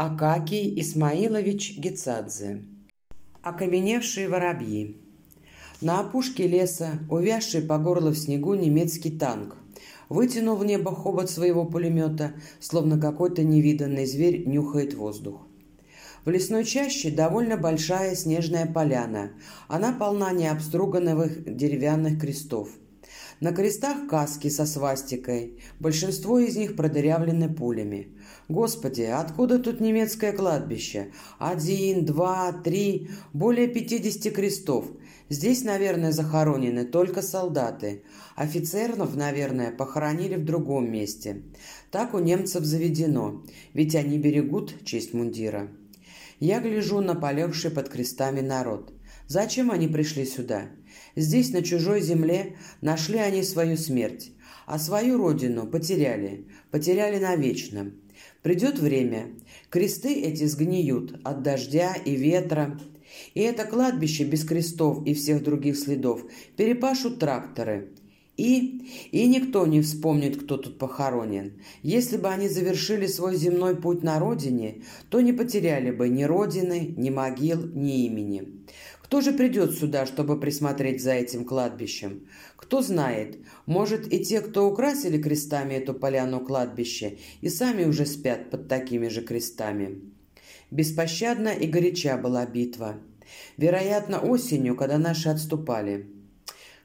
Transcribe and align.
Акакий 0.00 0.80
Исмаилович 0.80 1.76
Гецадзе. 1.76 2.62
Окаменевшие 3.42 4.28
воробьи. 4.28 4.96
На 5.80 5.98
опушке 5.98 6.46
леса, 6.46 7.00
увязший 7.10 7.62
по 7.62 7.78
горло 7.78 8.10
в 8.10 8.16
снегу 8.16 8.54
немецкий 8.54 9.10
танк, 9.10 9.56
вытянул 10.08 10.54
в 10.54 10.64
небо 10.64 10.94
хобот 10.94 11.28
своего 11.28 11.64
пулемета, 11.64 12.34
словно 12.60 13.00
какой-то 13.00 13.42
невиданный 13.42 14.06
зверь 14.06 14.46
нюхает 14.46 14.94
воздух. 14.94 15.48
В 16.24 16.30
лесной 16.30 16.64
чаще 16.64 17.10
довольно 17.10 17.56
большая 17.56 18.14
снежная 18.14 18.72
поляна. 18.72 19.32
Она 19.66 19.90
полна 19.92 20.30
необструганных 20.30 21.56
деревянных 21.56 22.20
крестов. 22.20 22.68
На 23.40 23.52
крестах 23.52 24.08
каски 24.08 24.48
со 24.48 24.66
свастикой. 24.66 25.60
Большинство 25.78 26.38
из 26.38 26.56
них 26.56 26.76
продырявлены 26.76 27.48
пулями. 27.48 28.16
Господи, 28.48 29.02
откуда 29.02 29.58
тут 29.58 29.80
немецкое 29.80 30.32
кладбище? 30.32 31.12
Один, 31.38 32.04
два, 32.04 32.52
три, 32.52 33.10
более 33.32 33.68
пятидесяти 33.68 34.30
крестов. 34.30 34.86
Здесь, 35.28 35.62
наверное, 35.62 36.12
захоронены 36.12 36.84
только 36.84 37.22
солдаты. 37.22 38.02
Офицеров, 38.34 39.14
наверное, 39.14 39.70
похоронили 39.70 40.36
в 40.36 40.44
другом 40.44 40.90
месте. 40.90 41.42
Так 41.90 42.14
у 42.14 42.18
немцев 42.18 42.64
заведено, 42.64 43.44
ведь 43.74 43.94
они 43.94 44.18
берегут 44.18 44.84
честь 44.84 45.14
мундира. 45.14 45.68
Я 46.40 46.60
гляжу 46.60 47.00
на 47.00 47.14
полегший 47.14 47.70
под 47.70 47.88
крестами 47.88 48.40
народ. 48.40 48.92
Зачем 49.28 49.70
они 49.70 49.88
пришли 49.88 50.24
сюда? 50.24 50.70
Здесь, 51.14 51.52
на 51.52 51.62
чужой 51.62 52.00
земле, 52.00 52.56
нашли 52.80 53.18
они 53.18 53.42
свою 53.42 53.76
смерть, 53.76 54.32
а 54.66 54.78
свою 54.78 55.18
родину 55.18 55.66
потеряли, 55.66 56.46
потеряли 56.70 57.18
навечно. 57.18 57.92
Придет 58.42 58.78
время, 58.78 59.26
кресты 59.68 60.14
эти 60.14 60.44
сгниют 60.44 61.20
от 61.24 61.42
дождя 61.42 61.94
и 61.94 62.16
ветра, 62.16 62.80
и 63.34 63.40
это 63.40 63.64
кладбище 63.64 64.24
без 64.24 64.44
крестов 64.44 65.06
и 65.06 65.12
всех 65.12 65.42
других 65.42 65.78
следов 65.78 66.24
перепашут 66.56 67.18
тракторы. 67.18 67.90
И, 68.38 68.88
и 69.10 69.26
никто 69.26 69.66
не 69.66 69.82
вспомнит, 69.82 70.40
кто 70.40 70.58
тут 70.58 70.78
похоронен. 70.78 71.60
Если 71.82 72.16
бы 72.16 72.28
они 72.28 72.48
завершили 72.48 73.08
свой 73.08 73.34
земной 73.34 73.74
путь 73.74 74.04
на 74.04 74.20
родине, 74.20 74.84
то 75.10 75.20
не 75.20 75.32
потеряли 75.32 75.90
бы 75.90 76.08
ни 76.08 76.22
родины, 76.22 76.94
ни 76.96 77.10
могил, 77.10 77.66
ни 77.66 78.06
имени. 78.06 78.64
Кто 79.02 79.20
же 79.22 79.32
придет 79.32 79.72
сюда, 79.72 80.06
чтобы 80.06 80.38
присмотреть 80.38 81.02
за 81.02 81.14
этим 81.14 81.44
кладбищем? 81.44 82.28
Кто 82.54 82.80
знает, 82.80 83.38
может 83.66 84.12
и 84.12 84.24
те, 84.24 84.40
кто 84.40 84.70
украсили 84.70 85.20
крестами 85.20 85.74
эту 85.74 85.92
поляну 85.92 86.38
кладбища, 86.38 87.14
и 87.40 87.48
сами 87.48 87.86
уже 87.86 88.06
спят 88.06 88.50
под 88.50 88.68
такими 88.68 89.08
же 89.08 89.22
крестами. 89.22 90.00
Беспощадна 90.70 91.48
и 91.48 91.66
горяча 91.66 92.16
была 92.16 92.46
битва. 92.46 93.00
Вероятно, 93.56 94.20
осенью, 94.20 94.76
когда 94.76 94.98
наши 94.98 95.28
отступали. 95.28 96.17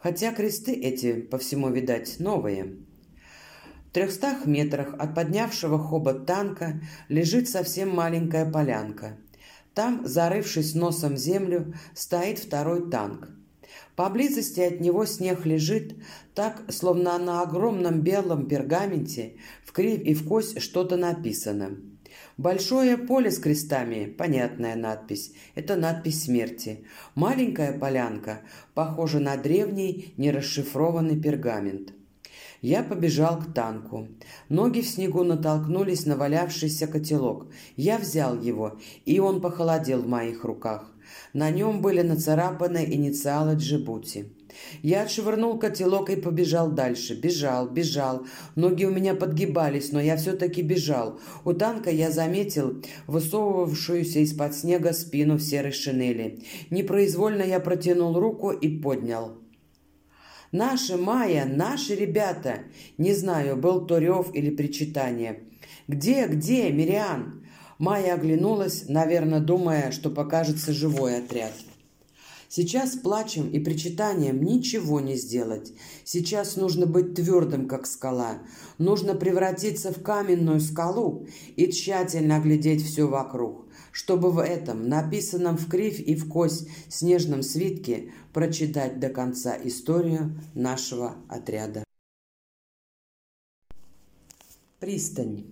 Хотя 0.00 0.32
кресты 0.32 0.72
эти, 0.72 1.20
по 1.20 1.38
всему 1.38 1.70
видать, 1.70 2.18
новые. 2.18 2.76
В 3.88 3.92
трехстах 3.92 4.46
метрах 4.46 4.94
от 4.98 5.14
поднявшего 5.14 5.78
хобот 5.78 6.26
танка 6.26 6.80
лежит 7.08 7.48
совсем 7.48 7.94
маленькая 7.94 8.50
полянка– 8.50 9.16
там, 9.74 10.06
зарывшись 10.06 10.74
носом 10.74 11.14
в 11.14 11.18
землю, 11.18 11.74
стоит 11.94 12.38
второй 12.38 12.90
танк. 12.90 13.30
Поблизости 13.94 14.60
от 14.60 14.80
него 14.80 15.04
снег 15.04 15.46
лежит, 15.46 15.94
так, 16.34 16.62
словно 16.68 17.18
на 17.18 17.42
огромном 17.42 18.00
белом 18.00 18.48
пергаменте 18.48 19.36
в 19.64 19.72
кривь 19.72 20.04
и 20.04 20.14
в 20.14 20.26
кость 20.26 20.60
что-то 20.60 20.96
написано. 20.96 21.78
Большое 22.36 22.96
поле 22.96 23.30
с 23.30 23.38
крестами, 23.38 24.06
понятная 24.06 24.76
надпись, 24.76 25.32
это 25.54 25.76
надпись 25.76 26.24
смерти. 26.24 26.84
Маленькая 27.14 27.78
полянка 27.78 28.40
похожа 28.74 29.18
на 29.18 29.36
древний 29.36 30.14
нерасшифрованный 30.16 31.20
пергамент. 31.20 31.92
Я 32.62 32.82
побежал 32.82 33.38
к 33.38 33.54
танку. 33.54 34.08
Ноги 34.48 34.80
в 34.80 34.86
снегу 34.86 35.24
натолкнулись 35.24 36.04
на 36.04 36.16
валявшийся 36.16 36.86
котелок. 36.86 37.46
Я 37.76 37.98
взял 37.98 38.38
его, 38.38 38.78
и 39.06 39.18
он 39.18 39.40
похолодел 39.40 40.02
в 40.02 40.08
моих 40.08 40.44
руках. 40.44 40.92
На 41.32 41.50
нем 41.50 41.80
были 41.80 42.02
нацарапаны 42.02 42.84
инициалы 42.84 43.54
Джибути. 43.54 44.30
Я 44.82 45.02
отшвырнул 45.02 45.58
котелок 45.58 46.10
и 46.10 46.16
побежал 46.16 46.70
дальше. 46.70 47.14
Бежал, 47.14 47.68
бежал. 47.68 48.26
Ноги 48.56 48.84
у 48.84 48.90
меня 48.90 49.14
подгибались, 49.14 49.92
но 49.92 50.00
я 50.00 50.16
все-таки 50.16 50.62
бежал. 50.62 51.20
У 51.44 51.52
танка 51.52 51.90
я 51.90 52.10
заметил 52.10 52.82
высовывавшуюся 53.06 54.20
из-под 54.20 54.54
снега 54.54 54.92
спину 54.92 55.36
в 55.36 55.42
серой 55.42 55.72
шинели. 55.72 56.42
Непроизвольно 56.70 57.42
я 57.42 57.60
протянул 57.60 58.18
руку 58.18 58.50
и 58.50 58.68
поднял. 58.68 59.38
Наши, 60.52 60.96
Майя, 60.96 61.44
наши 61.44 61.94
ребята. 61.94 62.60
Не 62.98 63.14
знаю, 63.14 63.56
был 63.56 63.86
то 63.86 63.98
рев 63.98 64.34
или 64.34 64.50
причитание. 64.50 65.44
Где, 65.86 66.26
где, 66.26 66.70
Мириан? 66.70 67.44
Майя 67.78 68.14
оглянулась, 68.14 68.88
наверное, 68.88 69.40
думая, 69.40 69.92
что 69.92 70.10
покажется 70.10 70.72
живой 70.72 71.18
отряд. 71.18 71.52
Сейчас 72.52 72.96
плачем 72.96 73.48
и 73.48 73.60
причитанием 73.60 74.42
ничего 74.42 74.98
не 74.98 75.14
сделать. 75.14 75.72
Сейчас 76.02 76.56
нужно 76.56 76.84
быть 76.84 77.14
твердым, 77.14 77.68
как 77.68 77.86
скала. 77.86 78.38
Нужно 78.76 79.14
превратиться 79.14 79.92
в 79.92 80.02
каменную 80.02 80.58
скалу 80.58 81.28
и 81.54 81.70
тщательно 81.70 82.36
оглядеть 82.36 82.84
все 82.84 83.06
вокруг 83.06 83.70
чтобы 83.92 84.30
в 84.30 84.38
этом, 84.38 84.88
написанном 84.88 85.56
в 85.56 85.68
кривь 85.68 86.00
и 86.00 86.14
в 86.14 86.28
кость 86.28 86.68
снежном 86.88 87.42
свитке, 87.42 88.12
прочитать 88.32 89.00
до 89.00 89.08
конца 89.08 89.56
историю 89.64 90.40
нашего 90.54 91.16
отряда. 91.28 91.82
Пристань. 94.78 95.46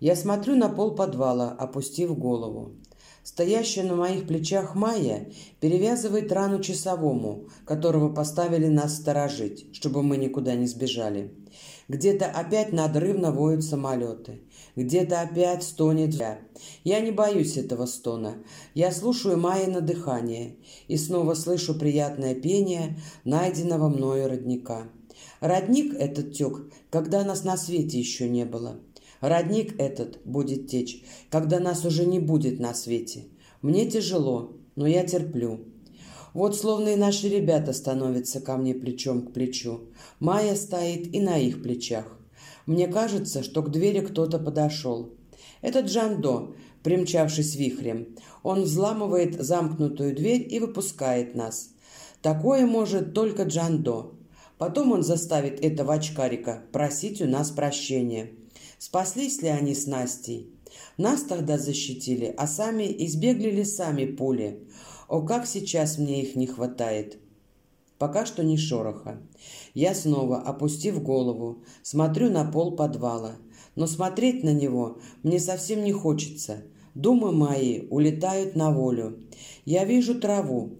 Я 0.00 0.16
смотрю 0.16 0.54
на 0.56 0.68
пол 0.68 0.94
подвала, 0.94 1.50
опустив 1.50 2.16
голову. 2.16 2.74
Стоящая 3.28 3.82
на 3.82 3.94
моих 3.94 4.26
плечах 4.26 4.74
Майя 4.74 5.30
перевязывает 5.60 6.32
рану 6.32 6.62
часовому, 6.62 7.50
которого 7.66 8.08
поставили 8.08 8.68
нас 8.68 8.96
сторожить, 8.96 9.66
чтобы 9.74 10.02
мы 10.02 10.16
никуда 10.16 10.54
не 10.54 10.66
сбежали. 10.66 11.34
Где-то 11.88 12.24
опять 12.24 12.72
надрывно 12.72 13.30
воют 13.30 13.64
самолеты. 13.64 14.40
Где-то 14.76 15.20
опять 15.20 15.62
стонет 15.62 16.14
я. 16.14 16.38
Я 16.84 17.00
не 17.00 17.10
боюсь 17.10 17.58
этого 17.58 17.84
стона. 17.84 18.42
Я 18.72 18.90
слушаю 18.92 19.36
Майя 19.36 19.82
дыхание 19.82 20.56
и 20.86 20.96
снова 20.96 21.34
слышу 21.34 21.78
приятное 21.78 22.34
пение 22.34 22.98
найденного 23.24 23.90
мною 23.90 24.30
родника. 24.30 24.84
Родник 25.40 25.92
этот 25.92 26.32
тек, 26.32 26.72
когда 26.88 27.22
нас 27.24 27.44
на 27.44 27.58
свете 27.58 27.98
еще 27.98 28.26
не 28.26 28.46
было. 28.46 28.80
Родник 29.20 29.80
этот 29.80 30.20
будет 30.24 30.68
течь, 30.68 31.02
когда 31.30 31.58
нас 31.58 31.84
уже 31.84 32.06
не 32.06 32.20
будет 32.20 32.60
на 32.60 32.74
свете. 32.74 33.24
Мне 33.62 33.90
тяжело, 33.90 34.52
но 34.76 34.86
я 34.86 35.04
терплю. 35.04 35.60
Вот 36.34 36.56
словно 36.56 36.90
и 36.90 36.96
наши 36.96 37.28
ребята 37.28 37.72
становятся 37.72 38.40
ко 38.40 38.56
мне 38.56 38.74
плечом 38.74 39.22
к 39.22 39.32
плечу. 39.32 39.80
Майя 40.20 40.54
стоит 40.54 41.12
и 41.12 41.20
на 41.20 41.38
их 41.38 41.62
плечах. 41.62 42.16
Мне 42.66 42.86
кажется, 42.86 43.42
что 43.42 43.62
к 43.62 43.70
двери 43.70 44.00
кто-то 44.00 44.38
подошел. 44.38 45.14
Это 45.62 45.80
Джандо, 45.80 46.54
примчавшись 46.82 47.56
вихрем. 47.56 48.14
Он 48.42 48.62
взламывает 48.62 49.42
замкнутую 49.42 50.14
дверь 50.14 50.46
и 50.48 50.60
выпускает 50.60 51.34
нас. 51.34 51.70
Такое 52.22 52.66
может 52.66 53.14
только 53.14 53.44
Джандо. 53.44 54.12
Потом 54.58 54.92
он 54.92 55.02
заставит 55.02 55.64
этого 55.64 55.94
очкарика 55.94 56.62
просить 56.72 57.22
у 57.22 57.26
нас 57.26 57.50
прощения. 57.50 58.30
Спаслись 58.78 59.42
ли 59.42 59.48
они 59.48 59.74
с 59.74 59.86
Настей? 59.86 60.50
Нас 60.96 61.22
тогда 61.22 61.58
защитили, 61.58 62.32
а 62.36 62.46
сами 62.46 62.84
избегли 63.04 63.50
ли 63.50 63.64
сами 63.64 64.04
пули? 64.04 64.68
О, 65.08 65.22
как 65.22 65.46
сейчас 65.46 65.98
мне 65.98 66.22
их 66.22 66.36
не 66.36 66.46
хватает!» 66.46 67.18
Пока 67.98 68.24
что 68.24 68.44
ни 68.44 68.56
шороха. 68.56 69.20
Я 69.74 69.94
снова, 69.94 70.40
опустив 70.40 71.02
голову, 71.02 71.64
смотрю 71.82 72.30
на 72.30 72.44
пол 72.50 72.76
подвала. 72.76 73.36
Но 73.74 73.86
смотреть 73.86 74.44
на 74.44 74.52
него 74.52 74.98
мне 75.22 75.40
совсем 75.40 75.84
не 75.84 75.92
хочется. 75.92 76.62
Думы 76.94 77.32
мои 77.32 77.88
улетают 77.90 78.56
на 78.56 78.70
волю. 78.70 79.18
Я 79.64 79.84
вижу 79.84 80.20
траву, 80.20 80.78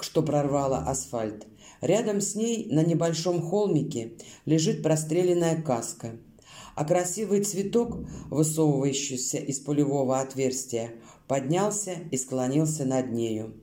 что 0.00 0.22
прорвала 0.22 0.78
асфальт. 0.78 1.46
Рядом 1.80 2.20
с 2.20 2.36
ней 2.36 2.68
на 2.70 2.84
небольшом 2.84 3.42
холмике 3.42 4.12
лежит 4.44 4.82
простреленная 4.82 5.60
каска. 5.62 6.16
А 6.74 6.84
красивый 6.84 7.42
цветок, 7.44 7.98
высовывающийся 8.30 9.38
из 9.38 9.60
пулевого 9.60 10.20
отверстия, 10.20 10.92
поднялся 11.28 11.94
и 12.10 12.16
склонился 12.16 12.84
над 12.84 13.12
нею. 13.12 13.54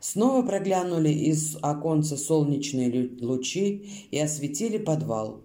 Снова 0.00 0.46
проглянули 0.46 1.10
из 1.10 1.56
оконца 1.62 2.16
солнечные 2.16 3.10
лучи 3.20 4.08
и 4.10 4.18
осветили 4.18 4.78
подвал. 4.78 5.40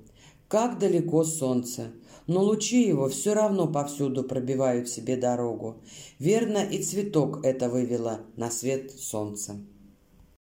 Как 0.47 0.79
далеко 0.79 1.23
солнце! 1.23 1.91
но 2.29 2.43
лучи 2.43 2.87
его 2.87 3.09
все 3.09 3.33
равно 3.33 3.65
повсюду 3.65 4.23
пробивают 4.23 4.87
себе 4.87 5.17
дорогу. 5.17 5.81
Верно, 6.19 6.59
и 6.59 6.79
цветок 6.83 7.43
это 7.43 7.69
вывело 7.69 8.19
на 8.35 8.51
свет 8.51 8.91
солнца. 8.91 9.55